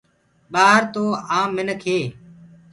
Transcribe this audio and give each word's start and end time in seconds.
ٻآهر 0.51 0.81
تو 0.93 1.03
آم 1.39 1.47
منک 1.57 1.81
هي 1.89 1.99